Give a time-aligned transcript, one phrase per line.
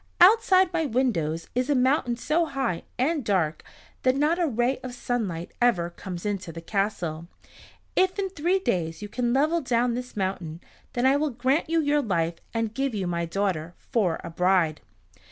[0.19, 3.63] Outside my windows is a mountain so high and dark
[4.01, 7.27] that not a ray of sunlight ever comes into the castle.
[7.95, 10.59] If in three days you can level down this mountain,
[10.93, 14.81] then I will grant you your life, and give you my daughter for a bride."